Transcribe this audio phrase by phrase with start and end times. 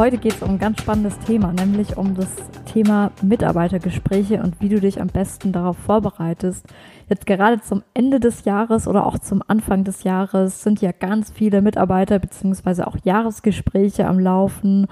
[0.00, 4.70] Heute geht es um ein ganz spannendes Thema, nämlich um das Thema Mitarbeitergespräche und wie
[4.70, 6.64] du dich am besten darauf vorbereitest.
[7.10, 11.30] Jetzt gerade zum Ende des Jahres oder auch zum Anfang des Jahres sind ja ganz
[11.30, 14.86] viele Mitarbeiter beziehungsweise auch Jahresgespräche am Laufen.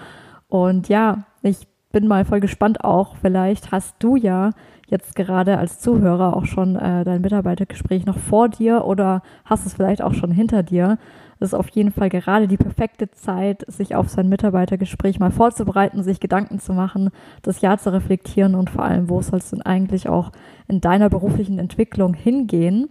[0.46, 3.16] Und ja, ich bin mal voll gespannt auch.
[3.16, 4.50] Vielleicht hast du ja
[4.88, 9.72] jetzt gerade als Zuhörer auch schon äh, dein Mitarbeitergespräch noch vor dir oder hast es
[9.72, 10.98] vielleicht auch schon hinter dir.
[11.38, 16.02] Das ist auf jeden Fall gerade die perfekte Zeit, sich auf sein Mitarbeitergespräch mal vorzubereiten,
[16.02, 17.10] sich Gedanken zu machen,
[17.42, 20.32] das Jahr zu reflektieren und vor allem, wo soll es denn eigentlich auch
[20.66, 22.88] in deiner beruflichen Entwicklung hingehen.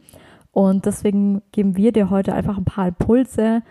[0.51, 3.61] Und deswegen geben wir dir heute einfach ein paar Impulse,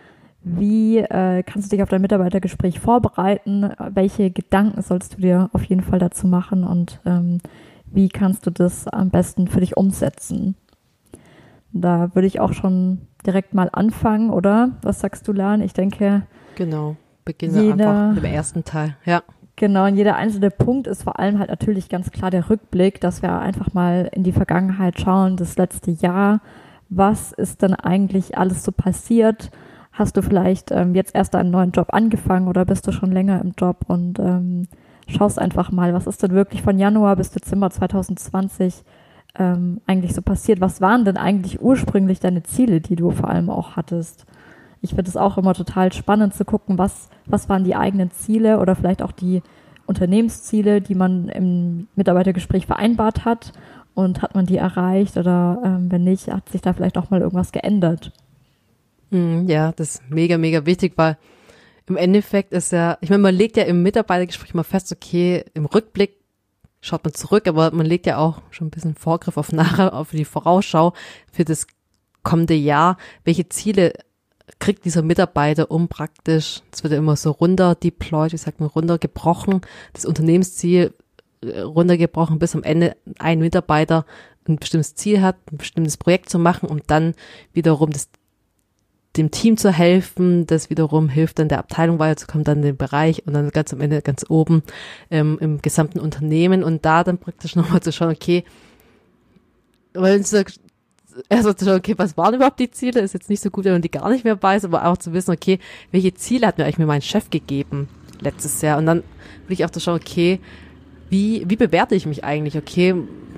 [0.49, 3.73] wie äh, kannst du dich auf dein Mitarbeitergespräch vorbereiten?
[3.91, 6.63] Welche Gedanken sollst du dir auf jeden Fall dazu machen?
[6.63, 7.41] Und ähm,
[7.87, 10.55] wie kannst du das am besten für dich umsetzen?
[11.73, 14.71] Da würde ich auch schon direkt mal anfangen, oder?
[14.83, 15.61] Was sagst du, Lan?
[15.61, 16.23] Ich denke.
[16.55, 19.23] Genau, beginnen wir einfach mit dem ersten Teil, ja.
[19.57, 23.23] Genau, und jeder einzelne Punkt ist vor allem halt natürlich ganz klar der Rückblick, dass
[23.23, 26.41] wir einfach mal in die Vergangenheit schauen, das letzte Jahr.
[26.91, 29.51] Was ist denn eigentlich alles so passiert?
[29.93, 33.41] Hast du vielleicht ähm, jetzt erst einen neuen Job angefangen oder bist du schon länger
[33.41, 34.69] im Job und ähm,
[35.09, 38.85] schaust einfach mal, was ist denn wirklich von Januar bis Dezember 2020
[39.39, 40.61] ähm, eigentlich so passiert?
[40.61, 44.27] Was waren denn eigentlich ursprünglich deine Ziele, die du vor allem auch hattest?
[44.81, 48.61] Ich finde es auch immer total spannend zu gucken, was, was waren die eigenen Ziele
[48.61, 49.43] oder vielleicht auch die
[49.87, 53.53] Unternehmensziele, die man im Mitarbeitergespräch vereinbart hat
[53.95, 57.21] und hat man die erreicht oder ähm, wenn nicht, hat sich da vielleicht auch mal
[57.21, 58.13] irgendwas geändert?
[59.11, 61.17] Hm, ja, das ist mega, mega wichtig, weil
[61.87, 65.67] im Endeffekt ist ja, ich meine, man legt ja im Mitarbeitergespräch mal fest, okay, im
[65.67, 66.17] Rückblick
[66.87, 70.11] schaut man zurück, aber man legt ja auch schon ein bisschen Vorgriff auf nachher, auf
[70.11, 70.93] die Vorausschau
[71.33, 71.67] für das
[72.23, 72.97] kommende Jahr.
[73.25, 73.93] Welche Ziele
[74.61, 78.69] kriegt dieser Mitarbeiter, um praktisch, es wird ja immer so runter deployed, wie sagt man,
[78.69, 79.61] runtergebrochen,
[79.93, 80.95] das Unternehmensziel
[81.43, 84.07] äh, runtergebrochen, bis am Ende ein Mitarbeiter
[84.49, 87.15] ein bestimmtes Ziel hat, ein bestimmtes Projekt zu machen, um dann
[87.53, 88.09] wiederum das
[89.17, 93.35] dem Team zu helfen, das wiederum hilft dann der Abteilung weiterzukommen, dann den Bereich und
[93.35, 94.63] dann ganz am Ende ganz oben
[95.11, 98.45] ähm, im gesamten Unternehmen und da dann praktisch nochmal zu schauen, okay,
[99.95, 103.01] weil es erst zu schauen, okay, was waren überhaupt die Ziele?
[103.01, 105.13] Ist jetzt nicht so gut, wenn man die gar nicht mehr weiß, aber auch zu
[105.13, 105.59] wissen, okay,
[105.91, 107.89] welche Ziele hat mir eigentlich mir mein Chef gegeben
[108.21, 108.79] letztes Jahr?
[108.79, 108.99] Und dann
[109.47, 110.41] will ich auch zu schauen, okay,
[111.09, 112.57] wie, wie bewerte ich mich eigentlich?
[112.57, 112.95] Okay,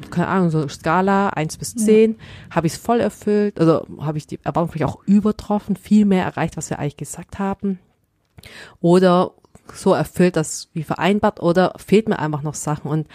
[0.09, 2.57] keine Ahnung, so Skala eins bis zehn ja.
[2.57, 6.25] habe ich es voll erfüllt, also habe ich die Erwartung vielleicht auch übertroffen, viel mehr
[6.25, 7.79] erreicht, was wir eigentlich gesagt haben.
[8.81, 9.33] Oder
[9.75, 13.07] so erfüllt das wie vereinbart oder fehlt mir einfach noch Sachen und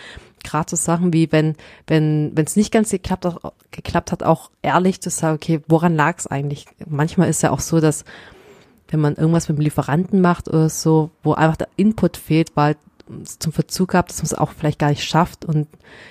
[0.43, 1.55] gerade so Sachen wie wenn
[1.87, 3.39] wenn wenn es nicht ganz geklappt hat,
[3.71, 7.59] geklappt hat auch ehrlich zu sagen okay woran lag es eigentlich manchmal ist ja auch
[7.59, 8.05] so dass
[8.89, 12.75] wenn man irgendwas mit dem Lieferanten macht oder so wo einfach der Input fehlt weil
[13.25, 15.67] zum Verzug gehabt, dass man es auch vielleicht gar nicht schafft und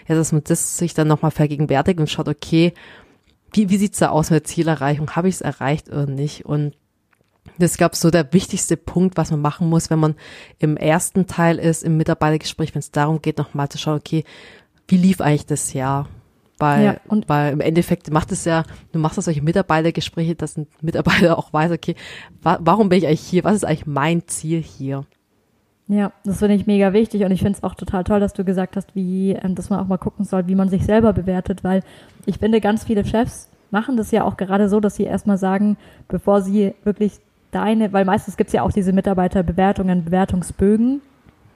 [0.06, 2.74] ja, dass man das sich dann nochmal vergegenwärtigt und schaut, okay,
[3.52, 5.10] wie, wie sieht's da aus mit der Zielerreichung?
[5.10, 6.44] Habe ich es erreicht oder nicht?
[6.44, 6.74] Und
[7.58, 10.14] das gab so der wichtigste Punkt, was man machen muss, wenn man
[10.58, 14.24] im ersten Teil ist, im Mitarbeitergespräch, wenn es darum geht, nochmal zu schauen, okay,
[14.88, 16.08] wie lief eigentlich das Jahr?
[16.58, 20.56] Weil, ja, und weil im Endeffekt macht es ja, du machst ja solche Mitarbeitergespräche, dass
[20.56, 21.96] ein Mitarbeiter auch weiß, okay,
[22.40, 23.44] wa warum bin ich eigentlich hier?
[23.44, 25.04] Was ist eigentlich mein Ziel hier?
[25.92, 28.44] Ja, das finde ich mega wichtig und ich finde es auch total toll, dass du
[28.44, 31.64] gesagt hast, wie, ähm, dass man auch mal gucken soll, wie man sich selber bewertet,
[31.64, 31.82] weil
[32.24, 35.76] ich finde, ganz viele Chefs machen das ja auch gerade so, dass sie erstmal sagen,
[36.08, 37.20] bevor sie wirklich
[37.50, 41.02] deine, weil meistens gibt es ja auch diese Mitarbeiterbewertungen, Bewertungsbögen,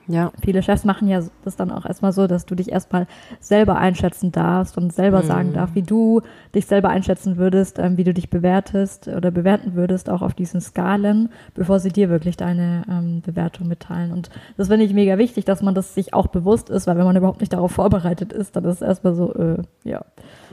[0.09, 0.33] ja.
[0.43, 3.07] Viele Chefs machen ja das dann auch erstmal so, dass du dich erstmal
[3.41, 5.27] selber einschätzen darfst und selber mhm.
[5.27, 6.23] sagen darfst, wie du
[6.55, 10.61] dich selber einschätzen würdest, ähm, wie du dich bewertest oder bewerten würdest, auch auf diesen
[10.61, 14.13] Skalen, bevor sie dir wirklich deine ähm, Bewertung mitteilen.
[14.13, 17.05] Und das finde ich mega wichtig, dass man das sich auch bewusst ist, weil wenn
[17.05, 20.05] man überhaupt nicht darauf vorbereitet ist, dann ist es erstmal so, äh, ja.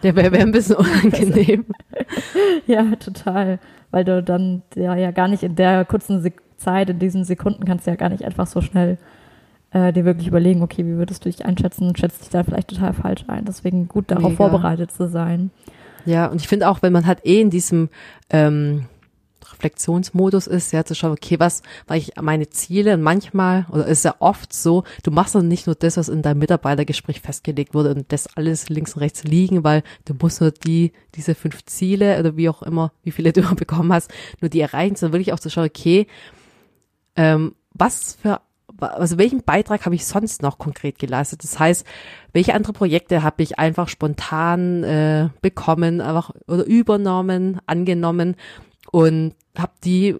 [0.01, 1.65] Der wäre wär ein bisschen unangenehm.
[2.67, 3.59] ja, total.
[3.91, 6.23] Weil du dann ja, ja gar nicht in der kurzen
[6.57, 8.97] Zeit, in diesen Sekunden kannst du ja gar nicht einfach so schnell
[9.73, 12.69] äh, dir wirklich überlegen, okay, wie würdest du dich einschätzen und schätzt dich da vielleicht
[12.69, 13.45] total falsch ein.
[13.45, 14.35] Deswegen gut darauf Mega.
[14.35, 15.51] vorbereitet zu sein.
[16.05, 17.89] Ja, und ich finde auch, wenn man halt eh in diesem
[18.29, 18.85] ähm,
[19.63, 22.95] Reflexionsmodus ist, ja, zu schauen, okay, was war ich meine Ziele?
[22.95, 26.21] Und manchmal, oder ist ja oft so, du machst dann nicht nur das, was in
[26.21, 30.51] deinem Mitarbeitergespräch festgelegt wurde und das alles links und rechts liegen, weil du musst nur
[30.51, 34.11] die, diese fünf Ziele oder wie auch immer, wie viele du bekommen hast,
[34.41, 36.07] nur die erreichen, sondern wirklich auch zu schauen, okay,
[37.15, 38.41] ähm, was für
[38.79, 41.43] also welchen Beitrag habe ich sonst noch konkret geleistet?
[41.43, 41.85] Das heißt,
[42.31, 48.35] welche andere Projekte habe ich einfach spontan äh, bekommen, einfach oder übernommen, angenommen
[48.91, 50.15] und habe die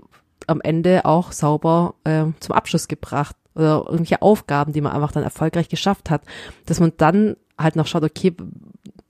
[0.47, 5.23] am Ende auch sauber äh, zum Abschluss gebracht oder irgendwelche Aufgaben, die man einfach dann
[5.23, 6.23] erfolgreich geschafft hat,
[6.65, 8.35] dass man dann halt noch schaut, okay,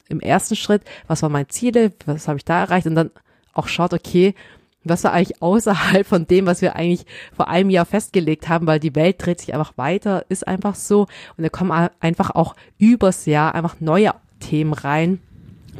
[0.09, 3.11] im ersten Schritt, was waren meine Ziele, was habe ich da erreicht und dann
[3.53, 4.35] auch schaut, okay,
[4.83, 8.79] was war eigentlich außerhalb von dem, was wir eigentlich vor einem Jahr festgelegt haben, weil
[8.79, 11.07] die Welt dreht sich einfach weiter, ist einfach so.
[11.37, 15.19] Und da kommen einfach auch übers Jahr einfach neue Themen rein,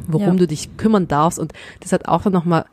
[0.06, 0.40] worum ja.
[0.40, 1.38] du dich kümmern darfst.
[1.38, 2.64] Und das hat auch dann nochmal,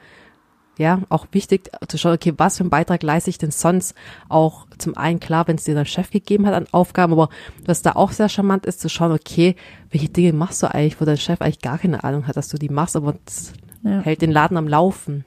[0.77, 3.93] ja, auch wichtig zu schauen, okay, was für einen Beitrag leiste ich denn sonst
[4.29, 7.29] auch zum einen klar, wenn es dir dein Chef gegeben hat an Aufgaben, aber
[7.65, 9.55] was da auch sehr charmant ist, zu schauen, okay,
[9.91, 12.57] welche Dinge machst du eigentlich, wo dein Chef eigentlich gar keine Ahnung hat, dass du
[12.57, 13.99] die machst, aber das ja.
[13.99, 15.25] hält den Laden am Laufen.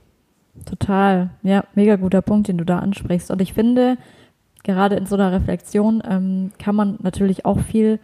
[0.64, 1.30] Total.
[1.42, 3.30] Ja, mega guter Punkt, den du da ansprichst.
[3.30, 3.96] Und ich finde,
[4.62, 7.98] gerade in so einer Reflexion ähm, kann man natürlich auch viel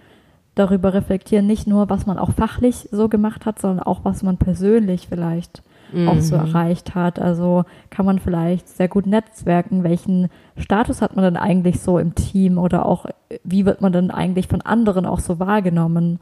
[0.55, 4.37] darüber reflektieren, nicht nur, was man auch fachlich so gemacht hat, sondern auch, was man
[4.37, 5.62] persönlich vielleicht
[5.93, 6.08] mhm.
[6.08, 6.47] auch so mhm.
[6.47, 7.19] erreicht hat.
[7.19, 12.14] Also kann man vielleicht sehr gut netzwerken, welchen Status hat man denn eigentlich so im
[12.14, 13.06] Team oder auch,
[13.44, 16.19] wie wird man denn eigentlich von anderen auch so wahrgenommen?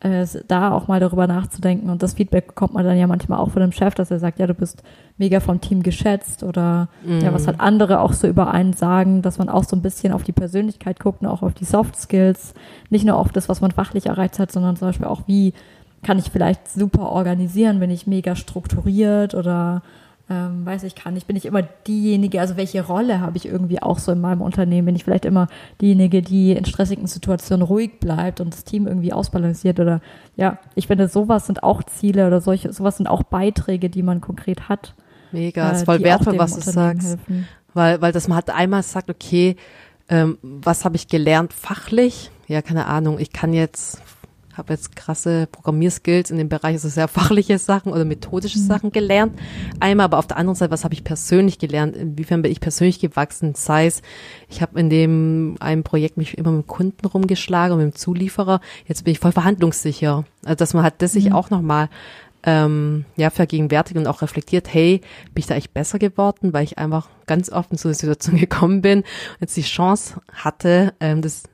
[0.00, 1.90] Äh, da auch mal darüber nachzudenken.
[1.90, 4.38] Und das Feedback bekommt man dann ja manchmal auch von dem Chef, dass er sagt,
[4.38, 4.82] ja, du bist
[5.18, 7.20] mega vom Team geschätzt oder mm.
[7.20, 10.12] ja, was halt andere auch so über einen sagen, dass man auch so ein bisschen
[10.12, 12.54] auf die Persönlichkeit guckt und auch auf die Soft Skills,
[12.88, 15.52] nicht nur auf das, was man fachlich erreicht hat, sondern zum Beispiel auch, wie
[16.02, 19.82] kann ich vielleicht super organisieren, bin ich mega strukturiert oder
[20.30, 23.82] ähm, weiß ich kann ich, bin ich immer diejenige, also welche Rolle habe ich irgendwie
[23.82, 24.86] auch so in meinem Unternehmen?
[24.86, 25.48] Bin ich vielleicht immer
[25.80, 30.00] diejenige, die in stressigen Situationen ruhig bleibt und das Team irgendwie ausbalanciert oder
[30.36, 34.20] ja, ich finde, sowas sind auch Ziele oder solche, sowas sind auch Beiträge, die man
[34.20, 34.94] konkret hat.
[35.32, 37.08] Mega, äh, ist voll wertvoll, was du sagst.
[37.08, 37.48] Helfen.
[37.74, 39.56] Weil, weil das man hat einmal sagt, okay,
[40.08, 42.30] ähm, was habe ich gelernt fachlich?
[42.46, 44.00] Ja, keine Ahnung, ich kann jetzt
[44.54, 48.66] habe jetzt krasse Programmierskills in dem Bereich, also sehr fachliche Sachen oder methodische mhm.
[48.66, 49.38] Sachen gelernt.
[49.78, 51.96] Einmal, aber auf der anderen Seite, was habe ich persönlich gelernt?
[51.96, 53.54] Inwiefern bin ich persönlich gewachsen?
[53.54, 54.02] Sei es,
[54.48, 58.60] ich habe in dem einem Projekt mich immer mit Kunden rumgeschlagen und mit dem Zulieferer.
[58.86, 60.24] Jetzt bin ich voll verhandlungssicher.
[60.44, 61.32] Also dass man halt das sich mhm.
[61.32, 61.88] auch nochmal
[62.42, 65.00] ähm, ja, vergegenwärtigt und auch reflektiert, hey,
[65.34, 68.36] bin ich da echt besser geworden, weil ich einfach ganz oft in so eine Situation
[68.40, 71.44] gekommen bin und jetzt die Chance hatte, ähm, das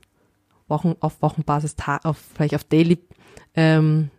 [0.69, 2.99] Wochen, auf Wochenbasis, auf, vielleicht auf Daily,
[3.55, 4.11] ähm,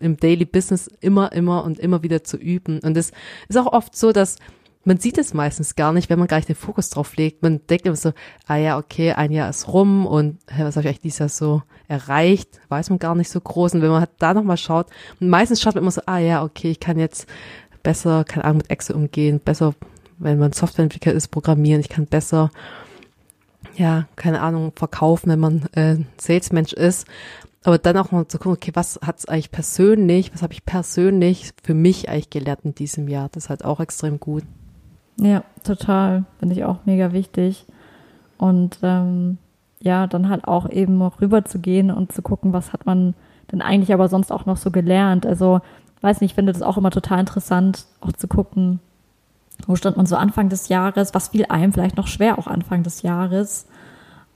[0.00, 2.80] im Daily Business immer, immer und immer wieder zu üben.
[2.80, 3.12] Und es
[3.48, 4.36] ist auch oft so, dass
[4.84, 7.42] man sieht es meistens gar nicht, wenn man gar nicht den Fokus drauf legt.
[7.42, 8.12] Man denkt immer so,
[8.46, 11.28] ah ja, okay, ein Jahr ist rum und hä, was habe ich eigentlich dieses Jahr
[11.28, 12.60] so erreicht?
[12.68, 13.74] Weiß man gar nicht so groß.
[13.74, 14.86] Und wenn man halt da nochmal schaut,
[15.20, 17.26] meistens schaut man immer so, ah ja, okay, ich kann jetzt
[17.82, 19.74] besser, keine Ahnung, mit Excel umgehen, besser,
[20.18, 22.50] wenn man Softwareentwickler ist, programmieren, ich kann besser
[23.74, 27.06] ja, keine Ahnung, verkaufen, wenn man äh, Salesmensch ist.
[27.64, 31.52] Aber dann auch mal zu gucken, okay, was hat's eigentlich persönlich, was habe ich persönlich
[31.62, 33.28] für mich eigentlich gelernt in diesem Jahr?
[33.30, 34.42] Das ist halt auch extrem gut.
[35.16, 36.24] Ja, total.
[36.38, 37.66] Finde ich auch mega wichtig.
[38.36, 39.38] Und ähm,
[39.80, 43.14] ja, dann halt auch eben rüber zu gehen und zu gucken, was hat man
[43.52, 45.26] denn eigentlich aber sonst auch noch so gelernt.
[45.26, 45.60] Also,
[46.00, 48.80] weiß nicht, ich finde das auch immer total interessant, auch zu gucken,
[49.68, 51.14] wo stand man so Anfang des Jahres?
[51.14, 53.66] Was fiel einem vielleicht noch schwer auch Anfang des Jahres?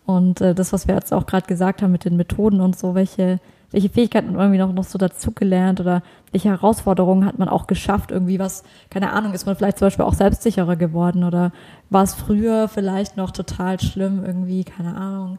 [0.07, 2.95] Und äh, das, was wir jetzt auch gerade gesagt haben mit den Methoden und so,
[2.95, 3.41] welche,
[3.73, 8.13] welche Fähigkeiten man irgendwie noch, noch so dazugelernt oder welche Herausforderungen hat man auch geschafft?
[8.13, 11.51] Irgendwie was, keine Ahnung, ist man vielleicht zum Beispiel auch selbstsicherer geworden oder
[11.91, 15.39] war es früher vielleicht noch total schlimm, irgendwie, keine Ahnung,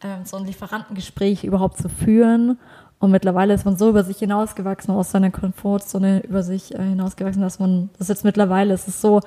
[0.00, 2.58] ähm, so ein Lieferantengespräch überhaupt zu führen?
[2.98, 7.42] Und mittlerweile ist man so über sich hinausgewachsen, aus seiner Komfortzone über sich äh, hinausgewachsen,
[7.42, 9.20] dass man, das jetzt mittlerweile ist es so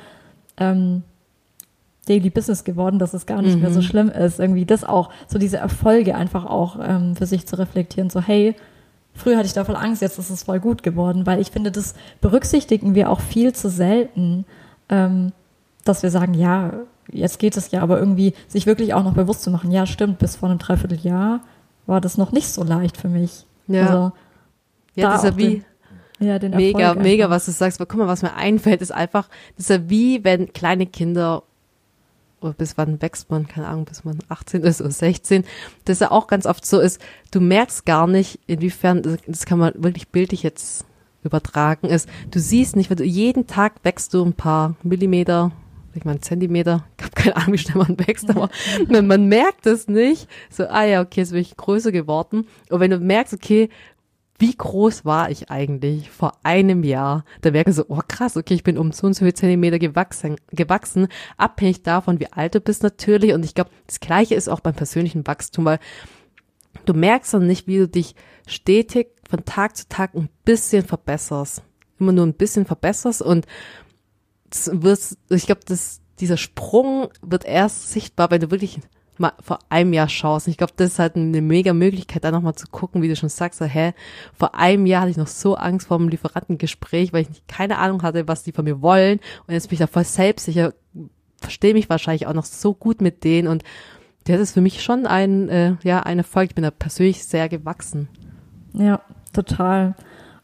[0.58, 1.04] ähm,
[2.08, 3.62] Daily Business geworden, dass es gar nicht mhm.
[3.62, 3.84] mehr so mhm.
[3.84, 4.40] schlimm ist.
[4.40, 8.10] Irgendwie das auch, so diese Erfolge einfach auch ähm, für sich zu reflektieren.
[8.10, 8.56] So, hey,
[9.14, 11.72] früher hatte ich da voll Angst, jetzt ist es voll gut geworden, weil ich finde,
[11.72, 14.46] das berücksichtigen wir auch viel zu selten,
[14.90, 15.34] ähm,
[15.84, 16.74] dass wir sagen, ja,
[17.12, 20.20] jetzt geht es ja, aber irgendwie sich wirklich auch noch bewusst zu machen, ja, stimmt,
[20.20, 21.42] bis vor einem Dreivierteljahr
[21.86, 23.47] war das noch nicht so leicht für mich.
[23.68, 23.88] Ja.
[23.88, 24.12] Also,
[24.96, 25.64] ja, das ist ja wie.
[26.20, 27.36] Ja, den mega, Erfolg mega, einfach.
[27.36, 27.80] was du sagst.
[27.80, 31.44] Aber guck mal, was mir einfällt, ist einfach, das ist ja wie, wenn kleine Kinder
[32.42, 35.44] oder bis wann wächst man, keine Ahnung, bis man 18 ist oder 16,
[35.86, 39.74] das ja auch ganz oft so ist, du merkst gar nicht, inwiefern, das kann man
[39.76, 40.86] wirklich bildlich jetzt
[41.24, 45.52] übertragen, ist, du siehst nicht, weil du jeden Tag wächst du ein paar Millimeter,
[45.98, 48.50] ich meine, Zentimeter, ich habe keine Ahnung, wie schnell man wächst, aber
[48.90, 50.28] man, man merkt es nicht.
[50.50, 52.48] So, ah ja, okay, jetzt bin ich größer geworden.
[52.70, 53.70] Und wenn du merkst, okay,
[54.40, 57.26] wie groß war ich eigentlich vor einem Jahr?
[57.42, 60.36] Da wäre so, oh krass, okay, ich bin um so und so viele Zentimeter gewachsen,
[60.52, 63.34] gewachsen, abhängig davon, wie alt du bist natürlich.
[63.34, 65.80] Und ich glaube, das Gleiche ist auch beim persönlichen Wachstum, weil
[66.86, 68.16] du merkst dann nicht, wie du dich
[68.48, 71.64] stetig von Tag zu Tag ein bisschen verbesserst.
[72.00, 73.48] Immer nur ein bisschen verbesserst und
[74.52, 78.80] wirst, ich glaube, das, dieser Sprung wird erst sichtbar, wenn du wirklich
[79.18, 80.48] mal vor einem Jahr schaust.
[80.48, 83.16] Und ich glaube, das ist halt eine mega Möglichkeit, da nochmal zu gucken, wie du
[83.16, 83.94] schon sagst, so, hä,
[84.34, 87.78] vor einem Jahr hatte ich noch so Angst vor dem Lieferantengespräch, weil ich nicht, keine
[87.80, 89.20] Ahnung hatte, was die von mir wollen.
[89.48, 90.74] Und jetzt bin ich da voll selbstsicher,
[91.42, 93.64] verstehe mich wahrscheinlich auch noch so gut mit denen und
[94.24, 96.50] das ist für mich schon ein, äh, ja, eine Folge.
[96.50, 98.10] Ich bin da persönlich sehr gewachsen.
[98.74, 99.02] Ja,
[99.32, 99.96] total.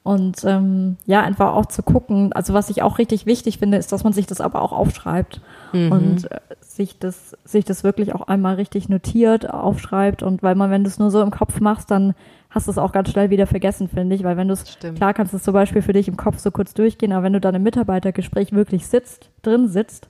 [0.03, 3.93] Und ähm, ja, einfach auch zu gucken, also was ich auch richtig wichtig finde, ist,
[3.93, 5.39] dass man sich das aber auch aufschreibt
[5.71, 5.91] mhm.
[5.91, 10.21] und äh, sich das, sich das wirklich auch einmal richtig notiert, aufschreibt.
[10.21, 12.15] Und weil man, wenn du es nur so im Kopf machst, dann
[12.49, 14.23] hast du es auch ganz schnell wieder vergessen, finde ich.
[14.23, 16.51] Weil wenn du es, klar kannst du es zum Beispiel für dich im Kopf so
[16.51, 20.09] kurz durchgehen, aber wenn du dann im Mitarbeitergespräch wirklich sitzt, drin sitzt,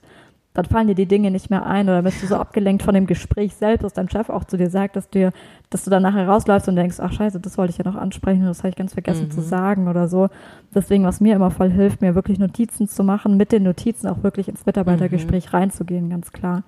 [0.54, 3.06] dann fallen dir die Dinge nicht mehr ein oder bist du so abgelenkt von dem
[3.06, 5.32] Gespräch selbst, dass dein Chef auch zu dir sagt, dass dir,
[5.68, 8.42] dass du dann nachher rausläufst und denkst, ach scheiße, das wollte ich ja noch ansprechen
[8.42, 9.30] und das habe ich ganz vergessen mhm.
[9.32, 10.28] zu sagen oder so.
[10.72, 14.22] Deswegen, was mir immer voll hilft, mir wirklich Notizen zu machen, mit den Notizen auch
[14.22, 15.56] wirklich ins Mitarbeitergespräch mhm.
[15.56, 16.62] reinzugehen, ganz klar.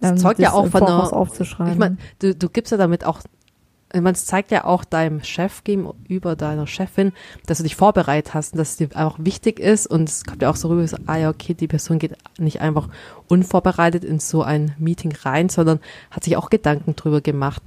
[0.00, 1.72] Das ähm, zeugt ja auch von einer, aufzuschreiben.
[1.72, 3.22] Ich meine, du, du gibst ja damit auch
[3.98, 7.12] man zeigt ja auch deinem Chef gegenüber deiner Chefin,
[7.46, 10.42] dass du dich vorbereitet hast und dass es dir einfach wichtig ist und es kommt
[10.42, 12.88] ja auch so rüber, so, ah ja, okay, die Person geht nicht einfach
[13.28, 15.80] unvorbereitet in so ein Meeting rein, sondern
[16.10, 17.62] hat sich auch Gedanken drüber gemacht.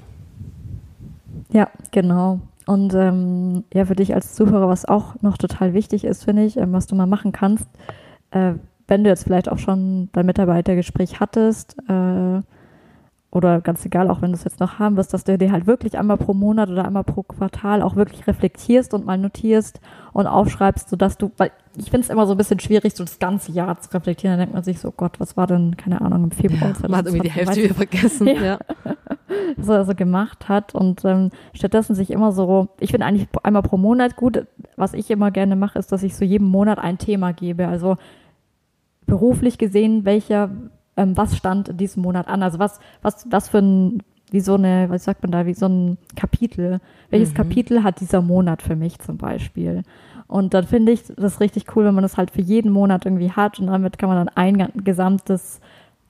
[1.52, 2.40] Ja, genau.
[2.66, 6.58] Und ähm, ja, für dich als Zuhörer, was auch noch total wichtig ist, finde ich,
[6.58, 7.68] ähm, was du mal machen kannst,
[8.32, 8.54] äh,
[8.88, 12.42] wenn du jetzt vielleicht auch schon dein Mitarbeitergespräch hattest, äh,
[13.34, 15.66] oder ganz egal, auch wenn du es jetzt noch haben wirst, dass du dir halt
[15.66, 19.82] wirklich einmal pro Monat oder einmal pro Quartal auch wirklich reflektierst und mal notierst
[20.14, 23.18] und aufschreibst, sodass du, weil ich finde es immer so ein bisschen schwierig, so das
[23.18, 24.34] ganze Jahr zu reflektieren.
[24.34, 26.74] Dann denkt man sich so, Gott, was war denn, keine Ahnung, im Februar?
[26.80, 28.28] Ja, man hat irgendwie die Hälfte wieder vergessen.
[28.28, 28.44] Ja.
[28.44, 28.60] ja.
[29.58, 33.64] was er so gemacht hat und ähm, stattdessen sich immer so, ich finde eigentlich einmal
[33.64, 34.46] pro Monat gut.
[34.76, 37.68] Was ich immer gerne mache, ist, dass ich so jedem Monat ein Thema gebe.
[37.68, 37.98] Also
[39.08, 40.52] beruflich gesehen, welcher
[40.98, 42.44] ähm, was stand in diesem Monat an?
[42.44, 45.68] Also was, was, was für ein, wie so eine, was sagt man da, wie so
[45.68, 46.80] ein Kapitel.
[47.10, 47.36] Welches mhm.
[47.36, 49.84] Kapitel hat dieser Monat für mich zum Beispiel?
[50.28, 53.32] Und dann finde ich das richtig cool, wenn man das halt für jeden Monat irgendwie
[53.32, 55.60] hat und damit kann man dann ein gesamtes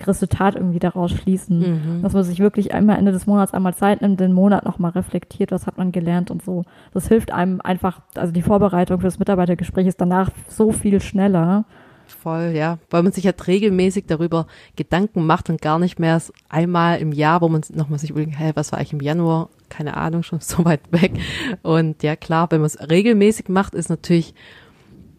[0.02, 1.60] Resultat irgendwie daraus schließen.
[1.60, 2.02] Mhm.
[2.02, 5.52] Dass man sich wirklich einmal Ende des Monats einmal Zeit nimmt, den Monat nochmal reflektiert,
[5.52, 6.64] was hat man gelernt und so.
[6.94, 11.66] Das hilft einem einfach, also die Vorbereitung für das Mitarbeitergespräch ist danach so viel schneller
[12.14, 12.80] voll, ja.
[12.90, 17.42] Weil man sich halt regelmäßig darüber Gedanken macht und gar nicht mehr einmal im Jahr,
[17.42, 19.50] wo man nochmal sich überlegt, hey, was war eigentlich im Januar?
[19.70, 21.14] Keine Ahnung, schon so weit weg.
[21.62, 24.34] Und ja, klar, wenn man es regelmäßig macht, ist natürlich,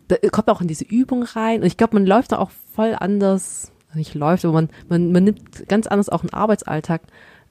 [0.08, 1.60] da kommt auch in diese Übung rein.
[1.60, 5.24] Und ich glaube, man läuft da auch voll anders, nicht läuft, aber man, man, man
[5.24, 7.02] nimmt ganz anders auch einen Arbeitsalltag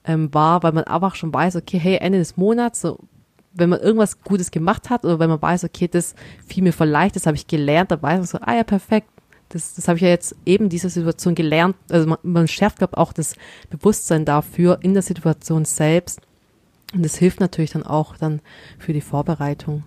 [0.06, 3.00] ähm, wahr, weil man einfach schon weiß, okay, hey, Ende des Monats, so
[3.54, 6.88] wenn man irgendwas Gutes gemacht hat oder wenn man weiß, okay, das fiel mir voll
[6.88, 9.08] leicht, das habe ich gelernt, dann weiß man so, ah ja, perfekt,
[9.50, 11.76] das, das habe ich ja jetzt eben diese Situation gelernt.
[11.90, 13.36] Also man, man schärft, glaube auch das
[13.70, 16.22] Bewusstsein dafür in der Situation selbst.
[16.94, 18.42] Und das hilft natürlich dann auch dann
[18.78, 19.84] für die Vorbereitung.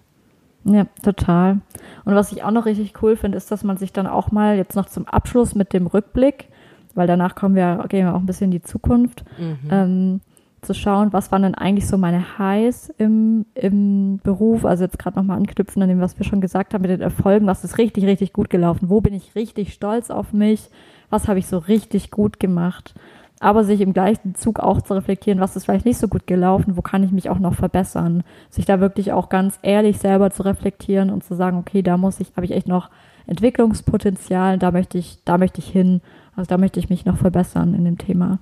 [0.65, 1.61] Ja, total.
[2.05, 4.57] Und was ich auch noch richtig cool finde, ist, dass man sich dann auch mal
[4.57, 6.49] jetzt noch zum Abschluss mit dem Rückblick,
[6.95, 9.59] weil danach kommen wir, gehen wir auch ein bisschen in die Zukunft, mhm.
[9.71, 10.21] ähm,
[10.63, 15.17] zu schauen, was waren denn eigentlich so meine Highs im, im Beruf, also jetzt gerade
[15.17, 18.05] nochmal anknüpfen an dem, was wir schon gesagt haben mit den Erfolgen, was ist richtig,
[18.05, 20.69] richtig gut gelaufen, wo bin ich richtig stolz auf mich,
[21.11, 22.95] was habe ich so richtig gut gemacht,
[23.39, 26.77] aber sich im gleichen Zug auch zu reflektieren, was ist vielleicht nicht so gut gelaufen,
[26.77, 30.43] wo kann ich mich auch noch verbessern, sich da wirklich auch ganz ehrlich selber zu
[30.43, 32.91] reflektieren und zu sagen, okay, da muss ich, habe ich echt noch
[33.27, 36.01] Entwicklungspotenzial, da möchte ich, da möchte ich hin,
[36.35, 38.39] also da möchte ich mich noch verbessern in dem Thema.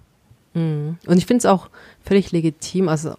[0.55, 0.99] Mhm.
[1.07, 1.69] Und ich finde es auch
[2.03, 3.15] völlig legitim, also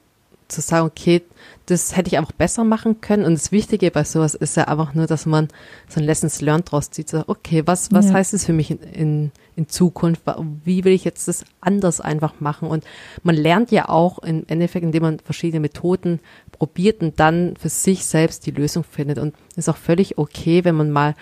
[0.48, 1.24] zu sagen, okay,
[1.66, 3.26] das hätte ich einfach besser machen können.
[3.26, 5.48] Und das Wichtige bei sowas ist ja einfach nur, dass man
[5.90, 7.10] so ein Lessons learned draus zieht.
[7.10, 8.14] So, okay, was, was ja.
[8.14, 10.22] heißt das für mich in, in, in Zukunft?
[10.64, 12.70] Wie will ich jetzt das anders einfach machen?
[12.70, 12.84] Und
[13.24, 16.20] man lernt ja auch im Endeffekt, indem man verschiedene Methoden
[16.52, 19.18] probiert und dann für sich selbst die Lösung findet.
[19.18, 21.16] Und ist auch völlig okay, wenn man mal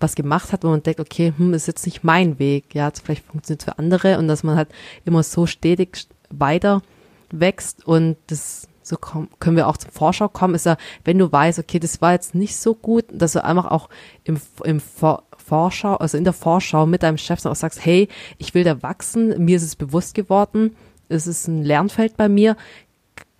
[0.00, 3.24] was gemacht hat, wo man denkt, okay, hm, ist jetzt nicht mein Weg, ja, vielleicht
[3.24, 4.68] funktioniert es für andere und dass man halt
[5.04, 6.82] immer so stetig weiter
[7.30, 11.30] wächst und das so komm, können wir auch zum Vorschau kommen, ist ja, wenn du
[11.30, 13.88] weißt, okay, das war jetzt nicht so gut, dass du einfach auch
[14.24, 18.54] im, im Vor Vorschau, also in der Vorschau mit deinem Chef auch sagst, hey, ich
[18.54, 20.76] will da wachsen, mir ist es bewusst geworden,
[21.08, 22.56] es ist ein Lernfeld bei mir,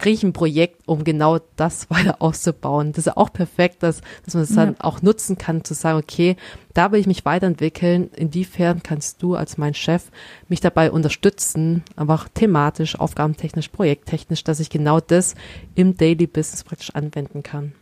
[0.00, 2.92] kriege ich ein Projekt, um genau das weiter auszubauen.
[2.92, 4.84] Das ist auch perfekt, dass, dass man es das dann ja.
[4.84, 6.36] auch nutzen kann, zu sagen, okay,
[6.74, 8.10] da will ich mich weiterentwickeln.
[8.16, 10.10] Inwiefern kannst du als mein Chef
[10.48, 15.34] mich dabei unterstützen, einfach thematisch, aufgabentechnisch, projekttechnisch, dass ich genau das
[15.74, 17.72] im Daily Business praktisch anwenden kann.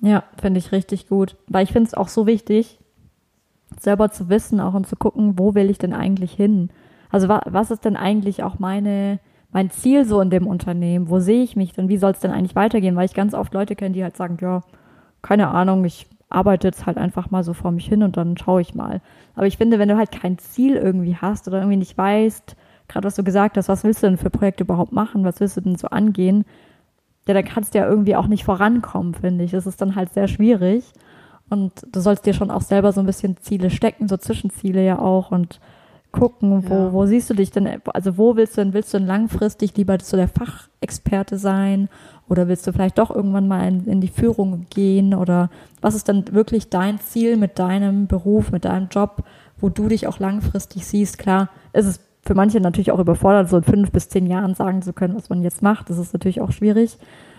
[0.00, 1.36] Ja, finde ich richtig gut.
[1.46, 2.78] Weil ich finde es auch so wichtig,
[3.78, 6.70] selber zu wissen auch und zu gucken, wo will ich denn eigentlich hin?
[7.10, 9.20] Also wa was ist denn eigentlich auch meine,
[9.54, 11.08] mein Ziel so in dem Unternehmen?
[11.08, 11.88] Wo sehe ich mich denn?
[11.88, 12.96] Wie soll es denn eigentlich weitergehen?
[12.96, 14.62] Weil ich ganz oft Leute kenne, die halt sagen, ja,
[15.22, 18.60] keine Ahnung, ich arbeite jetzt halt einfach mal so vor mich hin und dann schaue
[18.60, 19.00] ich mal.
[19.34, 22.56] Aber ich finde, wenn du halt kein Ziel irgendwie hast oder irgendwie nicht weißt,
[22.88, 25.24] gerade was du gesagt hast, was willst du denn für Projekte überhaupt machen?
[25.24, 26.44] Was willst du denn so angehen?
[27.26, 29.52] ja, dann kannst du ja irgendwie auch nicht vorankommen, finde ich.
[29.52, 30.84] Das ist dann halt sehr schwierig.
[31.48, 34.98] Und du sollst dir schon auch selber so ein bisschen Ziele stecken, so Zwischenziele ja
[34.98, 35.60] auch und
[36.14, 36.92] gucken, wo, ja.
[36.92, 39.98] wo siehst du dich denn, also wo willst du denn, willst du denn langfristig lieber
[40.00, 41.88] so der Fachexperte sein
[42.28, 46.08] oder willst du vielleicht doch irgendwann mal in, in die Führung gehen oder was ist
[46.08, 49.24] dann wirklich dein Ziel mit deinem Beruf, mit deinem Job,
[49.58, 51.18] wo du dich auch langfristig siehst?
[51.18, 54.82] Klar, ist es für manche natürlich auch überfordert, so in fünf bis zehn Jahren sagen
[54.82, 55.90] zu können, was man jetzt macht.
[55.90, 56.96] Das ist natürlich auch schwierig.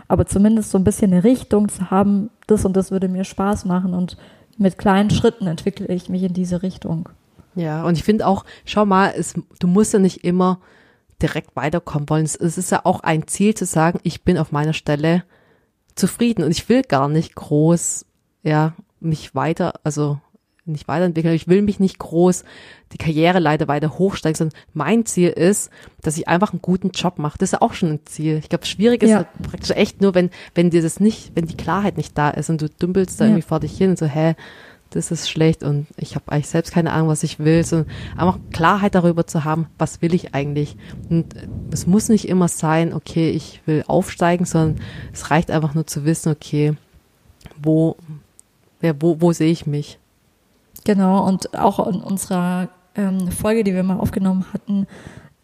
[0.08, 3.65] Aber zumindest so ein bisschen eine Richtung zu haben, das und das würde mir Spaß
[3.65, 4.17] machen und
[4.58, 7.10] mit kleinen Schritten entwickle ich mich in diese Richtung.
[7.56, 10.60] Ja, und ich finde auch, schau mal, es, du musst ja nicht immer
[11.22, 12.26] direkt weiterkommen wollen.
[12.26, 15.24] Es, es ist ja auch ein Ziel zu sagen, ich bin auf meiner Stelle
[15.96, 18.06] zufrieden und ich will gar nicht groß,
[18.44, 20.20] ja, mich weiter, also
[20.66, 21.36] nicht weiterentwickeln.
[21.36, 22.44] Ich will mich nicht groß
[22.92, 25.70] die Karriereleiter weiter hochsteigen, sondern mein Ziel ist,
[26.02, 27.38] dass ich einfach einen guten Job mache.
[27.38, 28.38] Das ist ja auch schon ein Ziel.
[28.38, 29.18] Ich glaube, schwierig ist ja.
[29.18, 32.50] halt praktisch echt nur, wenn, wenn dir das nicht, wenn die Klarheit nicht da ist
[32.50, 33.32] und du dümpelst da ja.
[33.32, 34.36] irgendwie vor dich hin und so, hä,
[34.96, 38.40] das ist schlecht und ich habe eigentlich selbst keine Ahnung, was ich will, sondern einfach
[38.52, 40.78] Klarheit darüber zu haben, was will ich eigentlich.
[41.10, 41.36] Und
[41.72, 44.81] es muss nicht immer sein, okay, ich will aufsteigen, sondern
[45.14, 46.75] es reicht einfach nur zu wissen, okay,
[47.62, 47.98] wo,
[48.79, 50.00] wer, wo, wo sehe ich mich?
[50.86, 54.88] Genau, und auch in unserer ähm, Folge, die wir mal aufgenommen hatten,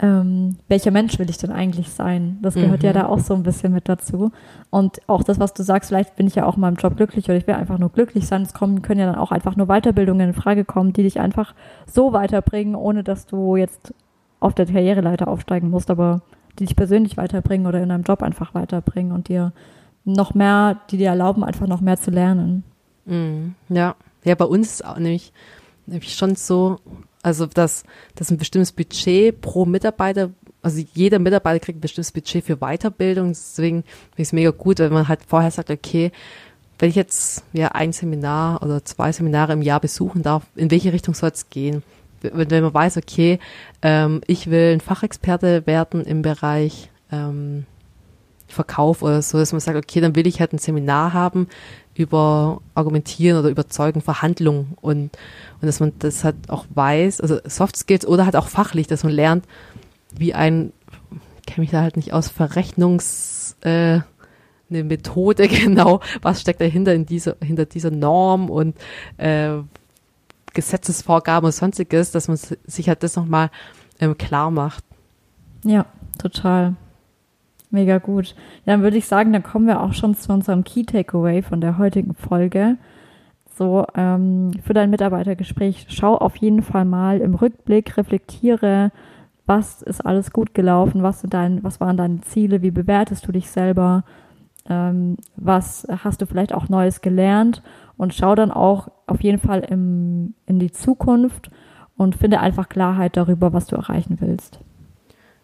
[0.02, 2.40] ähm, welcher Mensch will ich denn eigentlich sein?
[2.42, 2.86] Das gehört mhm.
[2.88, 4.32] ja da auch so ein bisschen mit dazu.
[4.72, 7.26] Und auch das, was du sagst, vielleicht bin ich ja auch in meinem Job glücklich
[7.26, 8.42] oder ich will einfach nur glücklich sein.
[8.42, 11.54] Es kommen, können ja dann auch einfach nur Weiterbildungen in Frage kommen, die dich einfach
[11.86, 13.94] so weiterbringen, ohne dass du jetzt
[14.40, 16.22] auf der Karriereleiter aufsteigen musst, aber
[16.58, 19.54] die dich persönlich weiterbringen oder in deinem Job einfach weiterbringen und dir
[20.04, 22.64] noch mehr, die dir erlauben, einfach noch mehr zu lernen.
[23.06, 23.54] Mhm.
[23.70, 25.32] Ja, ja, bei uns ist auch nämlich,
[25.86, 26.80] nämlich schon so,
[27.24, 27.84] also dass,
[28.16, 30.32] dass ein bestimmtes Budget pro Mitarbeiter,
[30.62, 33.30] also jeder Mitarbeiter kriegt ein bestimmtes Budget für Weiterbildung.
[33.30, 36.12] Deswegen finde ich es mega gut, wenn man halt vorher sagt, okay,
[36.80, 40.94] wenn ich jetzt ja ein Seminar oder zwei Seminare im Jahr besuchen darf, in welche
[40.94, 41.84] Richtung soll es gehen?
[42.22, 43.40] Wenn, wenn man weiß, okay,
[43.84, 47.66] ähm, ich will ein Fachexperte werden im Bereich ähm,
[48.54, 51.48] Verkauf oder so, dass man sagt, okay, dann will ich halt ein Seminar haben
[51.96, 55.12] über Argumentieren oder Überzeugen, Verhandlungen und,
[55.62, 59.04] und dass man das halt auch weiß, also Soft Skills oder halt auch fachlich, dass
[59.04, 59.46] man lernt,
[60.16, 60.72] wie ein,
[61.46, 64.00] kenne mich da halt nicht aus, Verrechnungs, äh,
[64.70, 68.76] eine Methode genau, was steckt dahinter in dieser, hinter dieser Norm und
[69.18, 69.58] äh,
[70.54, 73.52] Gesetzesvorgaben und sonstiges, dass man sich halt das nochmal
[74.00, 74.84] ähm, klar macht.
[75.64, 75.86] Ja,
[76.18, 76.76] total.
[77.72, 78.36] Mega gut.
[78.66, 81.78] Dann würde ich sagen, dann kommen wir auch schon zu unserem Key Takeaway von der
[81.78, 82.78] heutigen Folge.
[83.56, 88.92] So, ähm, für dein Mitarbeitergespräch, schau auf jeden Fall mal im Rückblick, reflektiere,
[89.46, 93.32] was ist alles gut gelaufen, was, sind dein, was waren deine Ziele, wie bewertest du
[93.32, 94.04] dich selber,
[94.70, 97.62] ähm, was hast du vielleicht auch Neues gelernt
[97.98, 101.52] und schau dann auch auf jeden Fall im, in die Zukunft
[101.98, 104.60] und finde einfach Klarheit darüber, was du erreichen willst.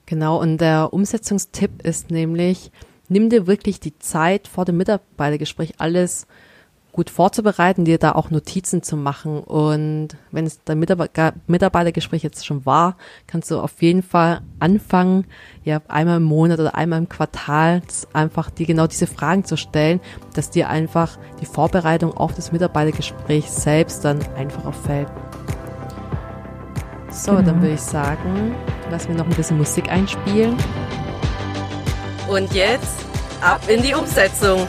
[0.08, 2.72] Genau, und der Umsetzungstipp ist nämlich,
[3.10, 6.28] nimm dir wirklich die Zeit vor dem Mitarbeitergespräch alles
[6.93, 9.41] gut vorzubereiten, dir da auch Notizen zu machen.
[9.41, 15.26] Und wenn es dein Mitarbeitergespräch jetzt schon war, kannst du auf jeden Fall anfangen,
[15.65, 17.82] ja, einmal im Monat oder einmal im Quartal
[18.13, 20.00] einfach dir genau diese Fragen zu stellen,
[20.34, 25.10] dass dir einfach die Vorbereitung auf das Mitarbeitergespräch selbst dann einfacher fällt.
[27.17, 27.43] So, genau.
[27.43, 28.56] dann würde ich sagen,
[28.91, 30.56] lassen wir noch ein bisschen Musik einspielen.
[32.30, 32.99] Und jetzt
[33.41, 34.67] ab in die Umsetzung.